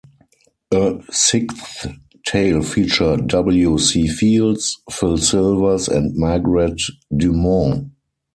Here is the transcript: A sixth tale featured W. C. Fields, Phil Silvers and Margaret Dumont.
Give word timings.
A 0.71 0.99
sixth 1.11 1.85
tale 2.25 2.63
featured 2.63 3.27
W. 3.27 3.77
C. 3.77 4.07
Fields, 4.07 4.81
Phil 4.89 5.19
Silvers 5.19 5.87
and 5.87 6.15
Margaret 6.17 6.81
Dumont. 7.15 7.91